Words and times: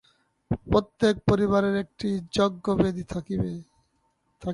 প্রত্যেক 0.65 1.15
পরিবারে 1.29 1.69
একটি 1.79 2.09
যজ্ঞবেদী 2.31 3.03
থাকিত। 3.13 3.43